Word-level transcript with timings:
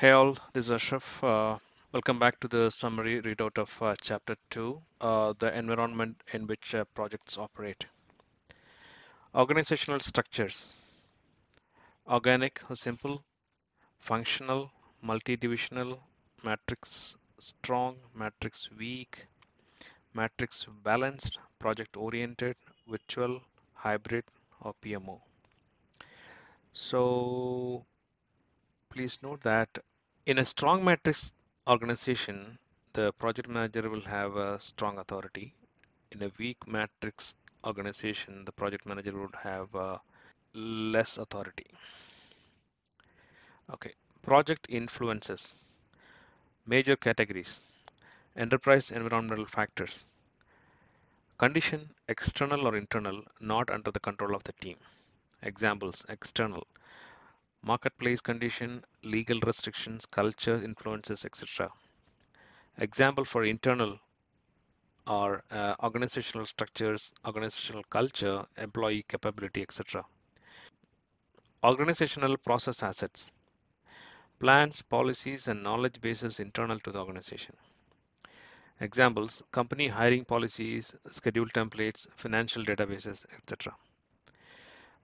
Hey 0.00 0.12
all, 0.12 0.36
this 0.52 0.66
is 0.66 0.70
Ashraf. 0.70 1.24
Uh, 1.24 1.58
welcome 1.92 2.20
back 2.20 2.38
to 2.38 2.46
the 2.46 2.70
summary 2.70 3.20
readout 3.20 3.58
of 3.58 3.82
uh, 3.82 3.96
Chapter 4.00 4.36
2, 4.50 4.80
uh, 5.00 5.34
the 5.40 5.52
environment 5.58 6.22
in 6.32 6.46
which 6.46 6.72
uh, 6.72 6.84
projects 6.94 7.36
operate. 7.36 7.84
Organizational 9.34 9.98
structures. 9.98 10.72
Organic 12.06 12.60
or 12.70 12.76
simple, 12.76 13.24
functional, 13.98 14.70
multi-divisional, 15.02 15.98
matrix 16.44 17.16
strong, 17.40 17.96
matrix 18.14 18.70
weak, 18.78 19.26
matrix 20.14 20.64
balanced, 20.84 21.40
project 21.58 21.96
oriented, 21.96 22.54
virtual, 22.88 23.42
hybrid, 23.74 24.22
or 24.60 24.74
PMO. 24.80 25.18
So 26.72 27.84
please 28.90 29.18
note 29.22 29.40
that 29.42 29.68
in 30.26 30.38
a 30.38 30.44
strong 30.44 30.84
matrix 30.84 31.32
organization, 31.66 32.58
the 32.92 33.12
project 33.12 33.48
manager 33.48 33.88
will 33.88 34.00
have 34.02 34.36
a 34.36 34.58
strong 34.60 34.98
authority. 34.98 35.54
In 36.10 36.22
a 36.22 36.30
weak 36.38 36.66
matrix 36.66 37.34
organization, 37.64 38.44
the 38.44 38.52
project 38.52 38.86
manager 38.86 39.16
would 39.18 39.34
have 39.36 39.74
uh, 39.74 39.98
less 40.54 41.18
authority. 41.18 41.66
Okay, 43.72 43.92
project 44.22 44.66
influences. 44.70 45.56
Major 46.66 46.96
categories. 46.96 47.64
Enterprise 48.36 48.90
environmental 48.90 49.46
factors. 49.46 50.04
Condition, 51.38 51.90
external 52.08 52.66
or 52.66 52.76
internal, 52.76 53.22
not 53.40 53.70
under 53.70 53.90
the 53.90 54.00
control 54.00 54.34
of 54.34 54.44
the 54.44 54.52
team. 54.54 54.76
Examples, 55.42 56.04
external. 56.08 56.66
Marketplace 57.62 58.20
condition, 58.20 58.84
legal 59.02 59.40
restrictions, 59.40 60.06
culture 60.06 60.62
influences, 60.62 61.24
etc. 61.24 61.70
Example 62.78 63.24
for 63.24 63.44
internal 63.44 63.98
are 65.06 65.42
uh, 65.50 65.74
organizational 65.82 66.46
structures, 66.46 67.12
organizational 67.26 67.82
culture, 67.90 68.44
employee 68.58 69.04
capability, 69.08 69.62
etc. 69.62 70.04
Organizational 71.64 72.36
process 72.36 72.82
assets, 72.82 73.30
plans, 74.38 74.82
policies, 74.82 75.48
and 75.48 75.62
knowledge 75.62 76.00
bases 76.00 76.40
internal 76.40 76.78
to 76.80 76.92
the 76.92 76.98
organization. 76.98 77.56
Examples, 78.80 79.42
company 79.50 79.88
hiring 79.88 80.24
policies, 80.24 80.94
schedule 81.10 81.46
templates, 81.46 82.06
financial 82.14 82.62
databases, 82.62 83.26
etc. 83.36 83.74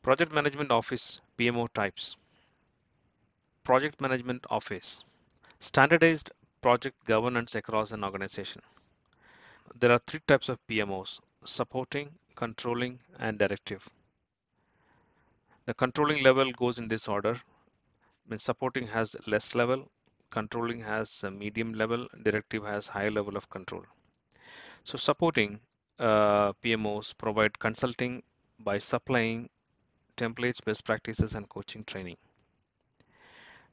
Project 0.03 0.33
Management 0.33 0.71
Office 0.71 1.21
PMO 1.39 1.67
types. 1.73 2.17
Project 3.65 3.99
Management 3.99 4.47
Office. 4.51 5.03
Standardized 5.59 6.31
project 6.61 7.03
governance 7.07 7.55
across 7.55 7.93
an 7.93 8.05
organization. 8.05 8.61
There 9.81 9.91
are 9.91 10.01
three 10.07 10.21
types 10.27 10.51
of 10.51 10.59
PMOs, 10.69 11.19
supporting, 11.45 12.11
controlling, 12.35 13.01
and 13.19 13.39
directive. 13.39 13.89
The 15.65 15.73
controlling 15.73 16.23
level 16.23 16.53
goes 16.53 16.79
in 16.79 16.89
this 16.89 17.09
order. 17.09 17.41
When 18.27 18.39
supporting 18.39 18.87
has 18.89 19.17
less 19.27 19.55
level, 19.55 19.91
controlling 20.31 20.81
has 20.81 21.25
medium 21.33 21.73
level, 21.73 22.07
directive 22.23 22.65
has 22.65 22.87
high 22.87 23.09
level 23.09 23.35
of 23.35 23.49
control. 23.49 23.85
So 24.85 24.99
supporting 24.99 25.59
uh, 25.99 26.53
PMOs 26.63 27.17
provide 27.17 27.59
consulting 27.59 28.23
by 28.59 28.79
supplying 28.79 29.49
templates, 30.19 30.63
best 30.63 30.85
practices, 30.85 31.35
and 31.35 31.49
coaching 31.49 31.83
training. 31.85 32.19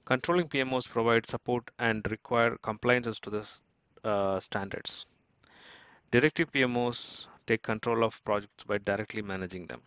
Controlling 0.05 0.49
PMOs 0.49 0.89
provide 0.89 1.27
support 1.27 1.69
and 1.79 2.05
require 2.09 2.57
compliances 2.57 3.19
to 3.19 3.29
the 3.29 3.59
uh, 4.03 4.39
standards. 4.39 5.05
Directive 6.11 6.51
PMOs 6.51 7.27
take 7.47 7.61
control 7.61 8.03
of 8.03 8.23
projects 8.23 8.63
by 8.63 8.77
directly 8.79 9.21
managing 9.21 9.67
them. 9.67 9.81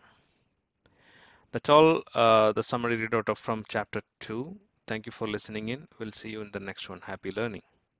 That's 1.51 1.69
all 1.69 2.03
uh, 2.13 2.51
the 2.51 2.63
summary 2.63 2.97
readout 2.97 3.29
of 3.29 3.37
from 3.37 3.63
chapter 3.67 4.01
2. 4.21 4.57
Thank 4.87 5.05
you 5.05 5.11
for 5.11 5.27
listening 5.27 5.69
in. 5.69 5.87
We'll 5.99 6.11
see 6.11 6.29
you 6.29 6.41
in 6.41 6.51
the 6.51 6.59
next 6.59 6.89
one. 6.89 7.01
Happy 7.01 7.31
learning. 7.31 7.61